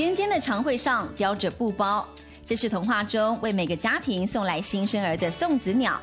[0.00, 2.08] 尖尖的长喙上叼着布包，
[2.42, 6.00] 这是童话中为每个家庭送来新生儿的送子鸟。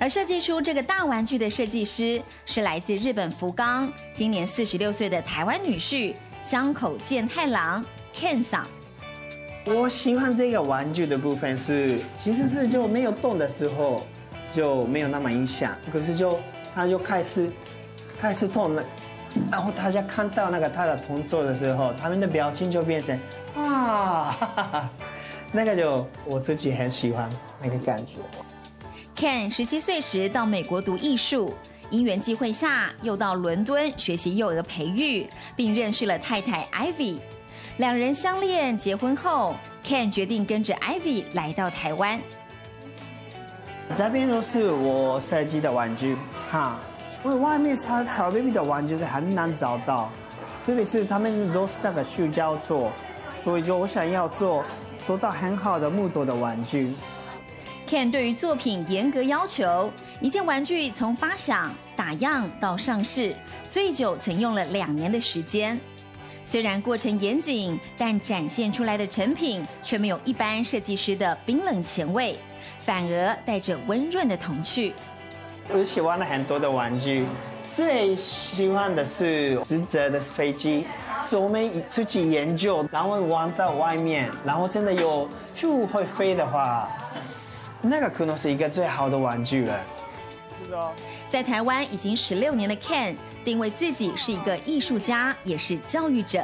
[0.00, 8.66] 而设计出这个大玩具的设计师是来自日本福冈，今年四十六岁的台湾女婿江口健太郎 Ken 桑。
[9.64, 14.04] 我喜欢这个玩具的部分是，其实是就没有动的时候
[14.52, 16.40] 就没有那么影响，可是就
[16.74, 17.48] 他就开始
[18.20, 18.84] 开始动了，
[19.50, 23.18] 然后大家看到那个他的动作的时候，他们的表情就变成
[23.56, 24.90] 啊，哈哈哈，
[25.52, 27.28] 那个就我自己很喜欢
[27.60, 28.12] 那个感觉。
[29.16, 31.54] Ken 十七岁时到美国读艺术，
[31.90, 37.18] 因缘际会下又到伦敦学习幼儿培育，并认识了太太 Ivy。
[37.78, 39.54] 两人相恋结婚后
[39.84, 42.20] ，Ken 决定跟着 Ivy 来到台湾。
[43.96, 46.16] 这边都是我设计的玩具，
[46.50, 46.78] 哈，
[47.24, 50.10] 因为外面小小 baby 的玩具是很难找到，
[50.66, 52.92] 特别是他们都是那个塑胶做，
[53.38, 54.62] 所以就我想要做
[55.06, 56.94] 做到很好的木头的玩具。
[57.88, 59.90] Ken 对于作品严格要求，
[60.20, 63.34] 一件玩具从发想、打样到上市，
[63.70, 65.80] 最久曾用了两年的时间。
[66.44, 72.36] 虽然过程严谨，但展现出来的成品却没有一般设计师的冰冷前卫，
[72.80, 74.92] 反而带着温润的童趣。
[75.70, 77.26] 我喜欢了很多的玩具，
[77.70, 80.86] 最喜欢的是直折的飞机，
[81.22, 86.88] 是我们出去研究，然后玩在外面，然后真的有就会飞的话，
[87.80, 89.80] 那个可能是一个最好的玩具了。
[91.28, 93.16] 在台湾已经十六年的 Ken。
[93.44, 96.42] 定位自己是一个艺术家，也是教育者。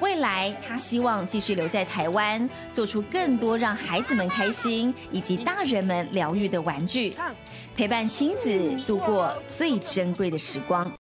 [0.00, 7.14] 未来，他希望继续留在台湾，做出更多让孩子们开心以及大人们疗愈的玩具，
[7.74, 10.92] 陪伴亲子度过最珍贵的时光。